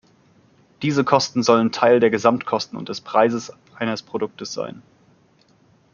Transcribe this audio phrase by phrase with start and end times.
[0.81, 4.81] Diese Kosten sollen Teil der Gesamtkosten und des Preises eines Produktes sein.